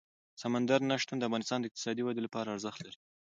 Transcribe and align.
سمندر 0.41 0.79
نه 0.89 0.95
شتون 1.01 1.17
د 1.19 1.23
افغانستان 1.27 1.59
د 1.59 1.67
اقتصادي 1.69 2.01
ودې 2.03 2.21
لپاره 2.23 2.53
ارزښت 2.55 2.79
لري. 2.85 2.99